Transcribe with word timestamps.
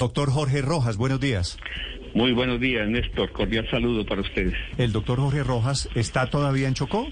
Doctor 0.00 0.30
Jorge 0.30 0.62
Rojas, 0.62 0.96
buenos 0.96 1.20
días. 1.20 1.58
Muy 2.14 2.32
buenos 2.32 2.58
días, 2.58 2.88
Néstor. 2.88 3.30
Cordial 3.32 3.68
saludo 3.70 4.06
para 4.06 4.22
ustedes. 4.22 4.54
¿El 4.78 4.92
doctor 4.92 5.18
Jorge 5.18 5.44
Rojas 5.44 5.90
está 5.94 6.24
todavía 6.30 6.68
en 6.68 6.72
Chocó? 6.72 7.06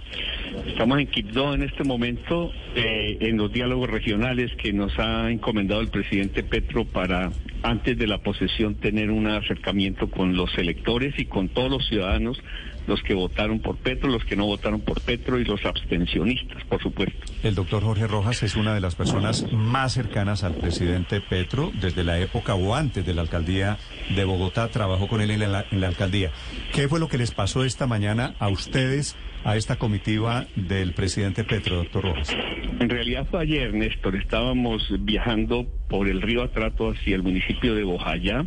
Estamos 0.66 0.98
en 0.98 1.06
Quibdó 1.08 1.52
en 1.52 1.64
este 1.64 1.84
momento, 1.84 2.50
eh, 2.74 3.18
en 3.20 3.36
los 3.36 3.52
diálogos 3.52 3.90
regionales 3.90 4.50
que 4.56 4.72
nos 4.72 4.98
ha 4.98 5.30
encomendado 5.30 5.82
el 5.82 5.88
presidente 5.88 6.42
Petro 6.42 6.86
para, 6.86 7.30
antes 7.62 7.98
de 7.98 8.06
la 8.06 8.22
posesión, 8.22 8.76
tener 8.76 9.10
un 9.10 9.26
acercamiento 9.26 10.10
con 10.10 10.34
los 10.34 10.56
electores 10.56 11.12
y 11.18 11.26
con 11.26 11.50
todos 11.50 11.70
los 11.70 11.86
ciudadanos, 11.86 12.40
los 12.88 13.02
que 13.02 13.14
votaron 13.14 13.60
por 13.60 13.76
Petro, 13.76 14.08
los 14.08 14.24
que 14.24 14.34
no 14.34 14.46
votaron 14.46 14.80
por 14.80 15.00
Petro 15.02 15.38
y 15.38 15.44
los 15.44 15.64
abstencionistas, 15.64 16.64
por 16.64 16.82
supuesto. 16.82 17.18
El 17.42 17.54
doctor 17.54 17.82
Jorge 17.82 18.06
Rojas 18.06 18.42
es 18.42 18.56
una 18.56 18.74
de 18.74 18.80
las 18.80 18.94
personas 18.94 19.52
más 19.52 19.92
cercanas 19.92 20.42
al 20.42 20.54
presidente 20.54 21.20
Petro 21.20 21.70
desde 21.80 22.02
la 22.02 22.18
época 22.18 22.54
o 22.54 22.74
antes 22.74 23.04
de 23.04 23.14
la 23.14 23.20
alcaldía 23.22 23.76
de 24.16 24.24
Bogotá. 24.24 24.68
Trabajó 24.68 25.06
con 25.06 25.20
él 25.20 25.30
en 25.30 25.52
la, 25.52 25.66
en 25.70 25.80
la 25.80 25.88
alcaldía. 25.88 26.32
¿Qué 26.72 26.88
fue 26.88 26.98
lo 26.98 27.08
que 27.08 27.18
les 27.18 27.30
pasó 27.30 27.62
esta 27.62 27.86
mañana 27.86 28.34
a 28.38 28.48
ustedes? 28.48 29.16
a 29.44 29.56
esta 29.56 29.76
comitiva 29.76 30.46
del 30.56 30.94
presidente 30.94 31.44
Petro, 31.44 31.76
doctor 31.76 32.02
Rojas? 32.02 32.36
En 32.80 32.88
realidad 32.88 33.26
fue 33.30 33.42
ayer, 33.42 33.72
Néstor. 33.72 34.16
Estábamos 34.16 34.92
viajando 35.00 35.64
por 35.88 36.08
el 36.08 36.20
río 36.20 36.42
Atrato 36.42 36.90
hacia 36.90 37.14
el 37.14 37.22
municipio 37.22 37.76
de 37.76 37.84
Bojayá 37.84 38.44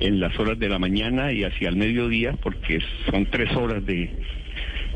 en 0.00 0.20
las 0.20 0.38
horas 0.38 0.58
de 0.58 0.68
la 0.68 0.78
mañana 0.78 1.32
y 1.32 1.44
hacia 1.44 1.68
el 1.68 1.76
mediodía, 1.76 2.32
porque 2.42 2.80
son 3.10 3.26
tres 3.26 3.54
horas 3.56 3.84
de, 3.84 4.10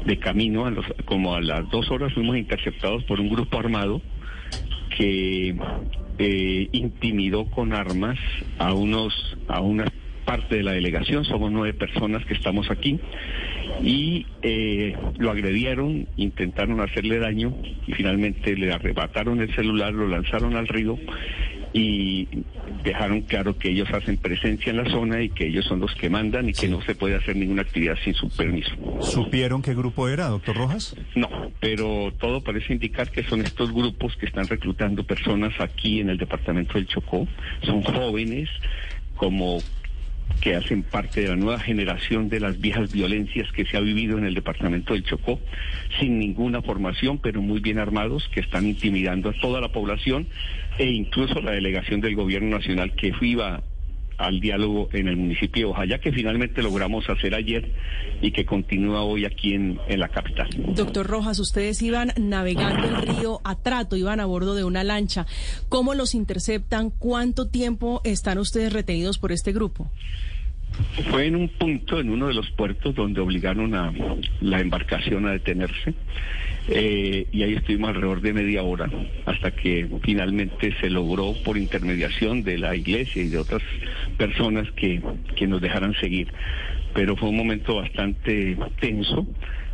de 0.04 0.18
camino. 0.18 0.70
Como 1.04 1.34
a 1.34 1.40
las 1.40 1.68
dos 1.70 1.90
horas 1.90 2.12
fuimos 2.12 2.36
interceptados 2.36 3.04
por 3.04 3.20
un 3.20 3.28
grupo 3.28 3.59
armado 3.59 4.00
que 4.96 5.54
eh, 6.18 6.68
intimidó 6.73 7.46
con 7.46 7.73
armas 7.73 8.18
a 8.59 8.74
unos 8.74 9.14
a 9.48 9.60
una 9.60 9.86
parte 10.24 10.56
de 10.56 10.62
la 10.62 10.73
delegación. 10.73 11.24
Somos 11.24 11.51
nueve 11.51 11.74
personas 11.74 12.24
que 12.26 12.34
estamos 12.34 12.71
aquí 12.71 13.01
y 13.82 14.26
eh, 14.43 14.95
lo 15.18 15.30
agredieron, 15.30 16.06
intentaron 16.16 16.80
hacerle 16.80 17.18
daño 17.18 17.54
y 17.87 17.93
finalmente 17.93 18.56
le 18.56 18.73
arrebataron 18.73 19.40
el 19.40 19.54
celular, 19.54 19.93
lo 19.93 20.06
lanzaron 20.09 20.56
al 20.56 20.68
río 20.68 20.98
y 21.73 22.28
dejaron 22.84 23.23
claro 23.23 23.56
que 23.59 23.70
ellos 23.70 23.88
hacen 23.92 24.16
presencia 24.16 24.70
en 24.70 24.78
la 24.78 24.90
zona 24.90 25.23
y 25.23 25.28
que 25.30 25.46
ellos 25.46 25.64
son 25.66 25.80
los 25.80 25.95
que 25.95 26.10
mandan 26.10 26.48
y 26.48 26.52
que 26.52 26.68
no 26.68 26.82
se 26.82 26.95
puede 26.95 27.16
hacer 27.16 27.37
ninguna 27.37 27.62
actividad 27.62 27.96
sin 28.04 28.14
su 28.14 28.28
permiso. 28.28 28.70
¿Supieron 29.00 29.62
qué 29.62 29.74
grupo 29.74 30.09
era, 30.09 30.28
doctor 30.28 30.56
Rojas? 30.56 30.96
No, 31.14 31.28
pero 31.60 32.12
todo 32.18 32.42
parece 32.42 32.72
indicar 32.72 33.10
que 33.10 33.22
son 33.24 33.40
estos 33.42 33.72
grupos 33.72 34.16
que 34.16 34.26
están 34.26 34.46
reclutando 34.46 35.04
personas 35.04 35.52
aquí 35.60 36.00
en 36.00 36.10
el 36.10 36.18
departamento 36.18 36.74
del 36.74 36.87
Chocó. 36.87 37.26
Son 37.62 37.82
jóvenes 37.82 38.48
como 39.16 39.59
que 40.40 40.54
hacen 40.54 40.82
parte 40.82 41.20
de 41.23 41.28
la 41.28 41.36
nueva 41.36 41.59
generación 41.59 42.28
de 42.28 42.40
las 42.40 42.60
viejas 42.60 42.92
violencias 42.92 43.50
que 43.52 43.64
se 43.64 43.76
ha 43.76 43.80
vivido 43.80 44.18
en 44.18 44.24
el 44.24 44.34
departamento 44.34 44.95
del 44.95 45.04
Chocó, 45.04 45.40
sin 45.98 46.18
ninguna 46.18 46.62
formación, 46.62 47.18
pero 47.18 47.42
muy 47.42 47.60
bien 47.60 47.78
armados, 47.78 48.28
que 48.32 48.40
están 48.40 48.66
intimidando 48.66 49.30
a 49.30 49.32
toda 49.34 49.60
la 49.60 49.72
población 49.72 50.26
e 50.78 50.87
incluso 50.87 51.40
la 51.40 51.50
delegación 51.50 52.00
del 52.00 52.14
gobierno 52.14 52.56
nacional 52.56 52.95
que 52.95 53.12
iba 53.20 53.62
al 54.21 54.40
diálogo 54.40 54.88
en 54.93 55.09
el 55.09 55.16
municipio 55.16 55.66
de 55.66 55.73
Ojaya, 55.73 55.99
que 55.99 56.13
finalmente 56.13 56.63
logramos 56.63 57.09
hacer 57.09 57.35
ayer 57.35 57.71
y 58.21 58.30
que 58.32 58.45
continúa 58.45 59.02
hoy 59.02 59.24
aquí 59.24 59.54
en, 59.54 59.79
en, 59.88 59.99
la 59.99 60.09
capital. 60.09 60.49
Doctor 60.74 61.07
Rojas, 61.07 61.38
ustedes 61.38 61.80
iban 61.82 62.12
navegando 62.16 62.87
el 62.87 62.96
río 63.02 63.40
Atrato, 63.45 63.96
iban 63.96 64.21
a 64.21 64.27
bordo 64.27 64.54
de 64.54 64.65
una 64.65 64.84
lancha. 64.84 65.27
¿Cómo 65.69 65.94
los 65.94 66.15
interceptan? 66.15 66.91
¿Cuánto 66.91 67.49
tiempo 67.49 68.00
están 68.04 68.38
ustedes 68.38 68.72
retenidos 68.72 69.19
por 69.19 69.32
este 69.32 69.53
grupo? 69.53 69.91
Fue 71.10 71.27
en 71.27 71.37
un 71.37 71.49
punto, 71.49 72.00
en 72.00 72.10
uno 72.10 72.28
de 72.28 72.34
los 72.34 72.50
puertos, 72.50 72.94
donde 72.94 73.21
obligaron 73.21 73.75
a 73.75 73.93
la 74.41 74.60
embarcación 74.60 75.27
a 75.27 75.32
detenerse. 75.32 75.94
Eh, 76.72 77.26
y 77.32 77.42
ahí 77.42 77.54
estuvimos 77.54 77.88
alrededor 77.88 78.20
de 78.20 78.32
media 78.32 78.62
hora 78.62 78.88
hasta 79.26 79.50
que 79.50 79.88
finalmente 80.04 80.72
se 80.81 80.88
logró 80.88 81.34
por 81.44 81.58
intermediación 81.58 82.44
de 82.44 82.58
la 82.58 82.76
iglesia 82.76 83.25
y 83.25 83.28
de 83.28 83.38
otras 83.38 83.62
personas 84.16 84.70
que, 84.76 85.03
que 85.34 85.48
nos 85.48 85.60
dejaran 85.60 85.94
seguir. 85.94 86.32
Pero 86.94 87.16
fue 87.16 87.31
un 87.31 87.36
momento 87.36 87.75
bastante 87.75 88.56
tenso 88.81 89.26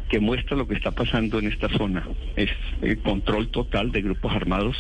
que 0.08 0.20
muestra 0.20 0.56
lo 0.56 0.66
que 0.66 0.74
está 0.74 0.92
pasando 0.92 1.38
en 1.38 1.48
esta 1.48 1.68
zona. 1.68 2.08
Es 2.34 2.50
el 2.80 2.98
control 3.00 3.48
total 3.48 3.92
de 3.92 4.00
grupos 4.00 4.32
armados 4.34 4.76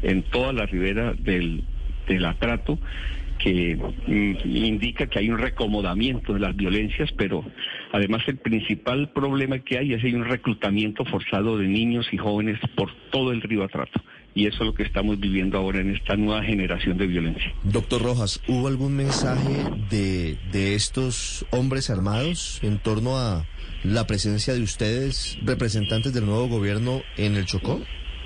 en 0.00 0.22
toda 0.22 0.54
la 0.54 0.64
ribera 0.64 1.12
del, 1.12 1.64
del 2.06 2.24
atrato 2.24 2.78
que 3.38 3.76
mm, 3.76 4.36
indica 4.44 5.06
que 5.06 5.20
hay 5.20 5.30
un 5.30 5.38
recomodamiento 5.38 6.34
de 6.34 6.40
las 6.40 6.54
violencias, 6.56 7.10
pero 7.16 7.44
además 7.92 8.22
el 8.26 8.38
principal 8.38 9.12
problema 9.12 9.58
que 9.60 9.78
hay 9.78 9.94
es 9.94 10.02
que 10.02 10.08
hay 10.08 10.14
un 10.14 10.24
reclutamiento 10.24 11.04
forzado 11.04 11.58
de 11.58 11.66
niños 11.66 12.06
y 12.12 12.18
jóvenes 12.18 12.58
por 12.76 12.90
todo 13.10 13.32
el 13.32 13.40
río 13.40 13.64
Atrato. 13.64 14.00
Y 14.34 14.46
eso 14.46 14.58
es 14.60 14.66
lo 14.66 14.74
que 14.74 14.82
estamos 14.82 15.18
viviendo 15.18 15.58
ahora 15.58 15.80
en 15.80 15.94
esta 15.94 16.16
nueva 16.16 16.44
generación 16.44 16.96
de 16.98 17.06
violencia. 17.06 17.52
Doctor 17.64 18.02
Rojas, 18.02 18.40
¿hubo 18.46 18.68
algún 18.68 18.94
mensaje 18.94 19.64
de, 19.90 20.36
de 20.52 20.74
estos 20.74 21.46
hombres 21.50 21.90
armados 21.90 22.60
en 22.62 22.78
torno 22.78 23.16
a 23.16 23.46
la 23.82 24.06
presencia 24.06 24.54
de 24.54 24.62
ustedes, 24.62 25.38
representantes 25.42 26.12
del 26.12 26.26
nuevo 26.26 26.46
gobierno, 26.46 27.02
en 27.16 27.36
el 27.36 27.46
Chocó? 27.46 27.80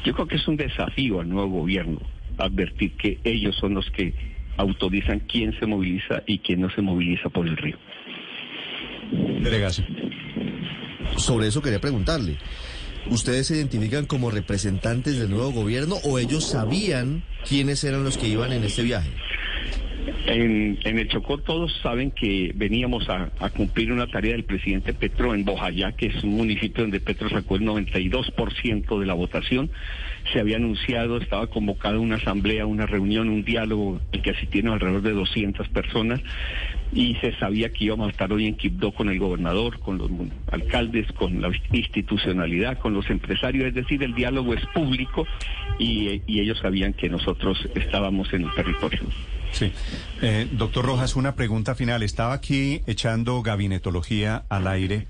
Yo 0.04 0.12
creo 0.12 0.26
que 0.26 0.36
es 0.36 0.48
un 0.48 0.56
desafío 0.56 1.20
al 1.20 1.28
nuevo 1.28 1.60
gobierno 1.60 2.00
advertir 2.38 2.92
que 2.96 3.18
ellos 3.24 3.56
son 3.56 3.74
los 3.74 3.88
que 3.90 4.14
autorizan 4.56 5.20
quién 5.20 5.58
se 5.58 5.66
moviliza 5.66 6.22
y 6.26 6.38
quién 6.38 6.60
no 6.60 6.70
se 6.70 6.82
moviliza 6.82 7.28
por 7.28 7.46
el 7.46 7.56
río. 7.56 7.76
Delegación. 9.42 9.86
Sobre 11.16 11.48
eso 11.48 11.62
quería 11.62 11.80
preguntarle. 11.80 12.36
¿Ustedes 13.10 13.48
se 13.48 13.56
identifican 13.56 14.06
como 14.06 14.30
representantes 14.30 15.18
del 15.18 15.30
nuevo 15.30 15.50
gobierno 15.50 15.96
o 16.04 16.18
ellos 16.18 16.44
sabían 16.44 17.24
quiénes 17.48 17.82
eran 17.82 18.04
los 18.04 18.16
que 18.16 18.28
iban 18.28 18.52
en 18.52 18.64
este 18.64 18.82
viaje? 18.82 19.10
En, 20.24 20.78
en, 20.84 20.98
el 21.00 21.08
Chocó 21.08 21.38
todos 21.38 21.72
saben 21.82 22.12
que 22.12 22.52
veníamos 22.54 23.08
a, 23.08 23.30
cumplir 23.56 23.90
una 23.90 24.06
tarea 24.06 24.32
del 24.32 24.44
presidente 24.44 24.94
Petro 24.94 25.34
en 25.34 25.44
Bojayá, 25.44 25.92
que 25.92 26.06
es 26.06 26.22
un 26.22 26.36
municipio 26.36 26.84
donde 26.84 27.00
Petro 27.00 27.28
sacó 27.28 27.56
el 27.56 27.62
92% 27.62 29.00
de 29.00 29.06
la 29.06 29.14
votación. 29.14 29.70
Se 30.32 30.38
había 30.38 30.58
anunciado, 30.58 31.16
estaba 31.16 31.48
convocada 31.48 31.98
una 31.98 32.16
asamblea, 32.16 32.66
una 32.66 32.86
reunión, 32.86 33.28
un 33.30 33.42
diálogo, 33.42 34.00
el 34.12 34.22
que 34.22 34.30
asistieron 34.30 34.72
alrededor 34.72 35.02
de 35.02 35.10
200 35.10 35.68
personas, 35.70 36.20
y 36.92 37.16
se 37.16 37.36
sabía 37.38 37.70
que 37.70 37.86
íbamos 37.86 38.06
a 38.06 38.10
estar 38.10 38.32
hoy 38.32 38.46
en 38.46 38.54
Quibdó 38.54 38.92
con 38.92 39.08
el 39.08 39.18
gobernador, 39.18 39.80
con 39.80 39.98
los 39.98 40.08
alcaldes, 40.52 41.10
con 41.12 41.40
la 41.40 41.50
institucionalidad, 41.72 42.78
con 42.78 42.94
los 42.94 43.10
empresarios, 43.10 43.64
es 43.64 43.74
decir, 43.74 44.02
el 44.04 44.14
diálogo 44.14 44.54
es 44.54 44.64
público 44.66 45.26
y, 45.80 46.22
y 46.28 46.40
ellos 46.40 46.58
sabían 46.58 46.92
que 46.92 47.08
nosotros 47.08 47.68
estábamos 47.74 48.32
en 48.32 48.44
el 48.44 48.54
territorio. 48.54 49.00
Sí. 49.52 49.72
Eh, 50.22 50.48
doctor 50.52 50.84
Rojas, 50.84 51.14
una 51.14 51.34
pregunta 51.34 51.74
final. 51.74 52.02
Estaba 52.02 52.34
aquí 52.34 52.82
echando 52.86 53.42
gabinetología 53.42 54.44
al 54.48 54.66
aire. 54.66 55.06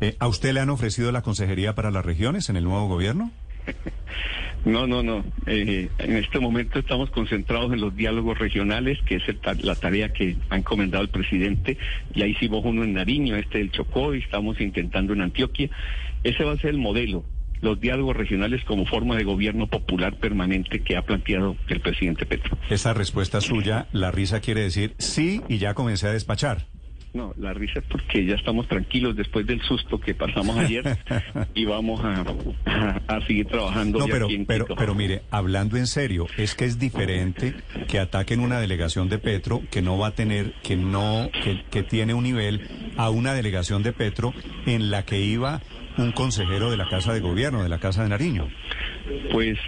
Eh, 0.00 0.16
¿A 0.18 0.28
usted 0.28 0.52
le 0.52 0.60
han 0.60 0.70
ofrecido 0.70 1.12
la 1.12 1.22
consejería 1.22 1.74
para 1.74 1.90
las 1.90 2.04
regiones 2.04 2.48
en 2.48 2.56
el 2.56 2.64
nuevo 2.64 2.88
gobierno? 2.88 3.30
No, 4.64 4.86
no, 4.86 5.02
no. 5.02 5.22
Eh, 5.46 5.90
en 5.98 6.16
este 6.16 6.40
momento 6.40 6.78
estamos 6.78 7.10
concentrados 7.10 7.70
en 7.74 7.82
los 7.82 7.94
diálogos 7.94 8.38
regionales, 8.38 8.98
que 9.04 9.16
es 9.16 9.22
la 9.62 9.74
tarea 9.74 10.10
que 10.10 10.38
ha 10.48 10.56
encomendado 10.56 11.04
el 11.04 11.10
presidente. 11.10 11.76
Ya 12.14 12.26
hicimos 12.26 12.64
uno 12.64 12.82
en 12.82 12.94
Nariño, 12.94 13.36
este 13.36 13.58
del 13.58 13.70
Chocó, 13.72 14.14
y 14.14 14.20
estamos 14.20 14.58
intentando 14.62 15.12
en 15.12 15.20
Antioquia. 15.20 15.68
Ese 16.22 16.44
va 16.44 16.52
a 16.52 16.56
ser 16.56 16.70
el 16.70 16.78
modelo 16.78 17.26
los 17.64 17.80
diálogos 17.80 18.16
regionales 18.16 18.62
como 18.64 18.84
forma 18.86 19.16
de 19.16 19.24
gobierno 19.24 19.66
popular 19.66 20.16
permanente 20.18 20.82
que 20.82 20.96
ha 20.96 21.02
planteado 21.02 21.56
el 21.68 21.80
presidente 21.80 22.26
Petro. 22.26 22.56
Esa 22.70 22.92
respuesta 22.92 23.40
suya, 23.40 23.88
la 23.92 24.10
risa 24.10 24.40
quiere 24.40 24.60
decir 24.60 24.94
sí 24.98 25.40
y 25.48 25.58
ya 25.58 25.74
comencé 25.74 26.06
a 26.06 26.12
despachar. 26.12 26.66
No, 27.14 27.32
la 27.38 27.54
risa 27.54 27.78
es 27.78 27.84
porque 27.88 28.26
ya 28.26 28.34
estamos 28.34 28.66
tranquilos 28.66 29.14
después 29.14 29.46
del 29.46 29.62
susto 29.62 30.00
que 30.00 30.14
pasamos 30.14 30.56
ayer 30.58 30.98
y 31.54 31.64
vamos 31.64 32.04
a, 32.04 32.24
a, 32.66 33.00
a 33.06 33.20
seguir 33.24 33.46
trabajando. 33.46 34.00
No, 34.00 34.06
pero, 34.06 34.26
pero, 34.48 34.66
pero 34.76 34.94
mire, 34.96 35.22
hablando 35.30 35.76
en 35.76 35.86
serio, 35.86 36.26
es 36.36 36.56
que 36.56 36.64
es 36.64 36.80
diferente 36.80 37.54
que 37.86 38.00
ataquen 38.00 38.40
una 38.40 38.58
delegación 38.58 39.08
de 39.08 39.18
Petro 39.18 39.62
que 39.70 39.80
no 39.80 39.96
va 39.96 40.08
a 40.08 40.10
tener, 40.10 40.54
que 40.64 40.76
no, 40.76 41.30
que, 41.44 41.62
que 41.70 41.84
tiene 41.84 42.14
un 42.14 42.24
nivel 42.24 42.68
a 42.96 43.10
una 43.10 43.32
delegación 43.32 43.84
de 43.84 43.92
Petro 43.92 44.34
en 44.66 44.90
la 44.90 45.04
que 45.04 45.20
iba 45.20 45.62
un 45.98 46.12
consejero 46.12 46.70
de 46.70 46.76
la 46.76 46.88
Casa 46.88 47.12
de 47.12 47.20
Gobierno, 47.20 47.62
de 47.62 47.68
la 47.68 47.78
Casa 47.78 48.02
de 48.02 48.08
Nariño? 48.08 48.48
Pues 49.32 49.58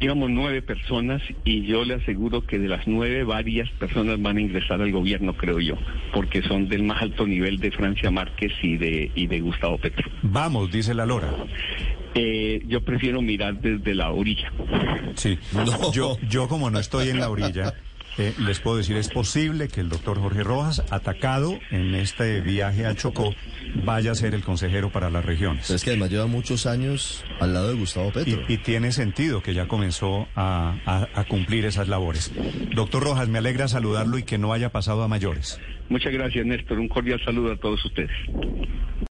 íbamos 0.00 0.30
nueve 0.30 0.62
personas 0.62 1.22
y 1.44 1.66
yo 1.66 1.84
le 1.84 1.94
aseguro 1.94 2.46
que 2.46 2.58
de 2.58 2.68
las 2.68 2.86
nueve 2.86 3.24
varias 3.24 3.68
personas 3.72 4.20
van 4.20 4.36
a 4.36 4.40
ingresar 4.40 4.80
al 4.80 4.92
gobierno, 4.92 5.36
creo 5.36 5.60
yo, 5.60 5.74
porque 6.12 6.42
son 6.42 6.68
del 6.68 6.84
más 6.84 7.02
alto 7.02 7.26
nivel 7.26 7.58
de 7.58 7.70
Francia 7.70 8.10
Márquez 8.10 8.52
y 8.62 8.76
de, 8.76 9.10
y 9.14 9.26
de 9.26 9.40
Gustavo 9.40 9.78
Petro. 9.78 10.10
Vamos, 10.22 10.70
dice 10.70 10.94
la 10.94 11.06
Lora. 11.06 11.34
Eh, 12.14 12.62
yo 12.66 12.80
prefiero 12.82 13.22
mirar 13.22 13.60
desde 13.60 13.94
la 13.94 14.10
orilla. 14.10 14.52
Sí, 15.14 15.38
no. 15.52 15.92
yo, 15.92 16.16
yo 16.28 16.48
como 16.48 16.70
no 16.70 16.78
estoy 16.78 17.10
en 17.10 17.20
la 17.20 17.30
orilla, 17.30 17.74
eh, 18.18 18.34
les 18.38 18.60
puedo 18.60 18.76
decir, 18.76 18.96
es 18.96 19.08
posible 19.08 19.68
que 19.68 19.80
el 19.80 19.88
doctor 19.88 20.18
Jorge 20.18 20.42
Rojas, 20.42 20.84
atacado 20.90 21.58
en 21.70 21.94
este 21.94 22.40
viaje 22.40 22.84
a 22.84 22.94
Chocó, 22.94 23.34
vaya 23.84 24.12
a 24.12 24.14
ser 24.14 24.34
el 24.34 24.42
consejero 24.42 24.90
para 24.90 25.08
las 25.08 25.24
regiones. 25.24 25.70
es 25.70 25.84
que 25.84 25.90
además 25.90 26.10
lleva 26.10 26.26
muchos 26.26 26.66
años 26.66 27.24
al 27.40 27.54
lado 27.54 27.68
de 27.68 27.74
Gustavo 27.74 28.12
Petro. 28.12 28.42
Y, 28.48 28.58
tiene 28.58 28.92
sentido 28.92 29.42
que 29.42 29.54
ya 29.54 29.68
comenzó 29.68 30.26
a, 30.34 31.06
a 31.14 31.24
cumplir 31.24 31.64
esas 31.64 31.88
labores. 31.88 32.32
Doctor 32.74 33.04
Rojas, 33.04 33.28
me 33.28 33.38
alegra 33.38 33.68
saludarlo 33.68 34.18
y 34.18 34.24
que 34.24 34.36
no 34.36 34.52
haya 34.52 34.70
pasado 34.70 35.02
a 35.02 35.08
mayores. 35.08 35.58
Muchas 35.88 36.12
gracias, 36.12 36.44
Néstor. 36.44 36.78
Un 36.78 36.88
cordial 36.88 37.20
saludo 37.24 37.52
a 37.52 37.56
todos 37.56 37.82
ustedes. 37.84 38.10